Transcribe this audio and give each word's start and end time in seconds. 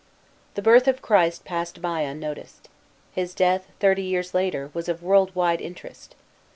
The 0.55 0.63
birth 0.63 0.87
of 0.87 1.03
Christ 1.03 1.45
passed 1.45 1.79
by 1.79 1.99
unnoticed. 2.01 2.69
His 3.11 3.35
death, 3.35 3.67
thirty 3.79 4.01
years 4.01 4.33
later, 4.33 4.71
was 4.73 4.89
of 4.89 5.03
world 5.03 5.35
wide 5.35 5.61
interest. 5.61 6.15